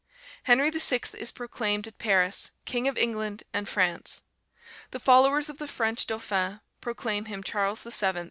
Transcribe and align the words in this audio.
Henry 0.45 0.71
VI. 0.71 1.01
is 1.13 1.31
proclaimed 1.31 1.85
at 1.85 1.99
Paris, 1.99 2.49
King 2.65 2.87
of 2.87 2.97
England 2.97 3.43
and 3.53 3.69
France. 3.69 4.23
The 4.89 4.99
followers 4.99 5.47
of 5.47 5.59
the 5.59 5.67
French 5.67 6.07
Dauphin 6.07 6.61
proclaim 6.81 7.25
him 7.25 7.43
Charles 7.43 7.83
VII. 7.83 8.19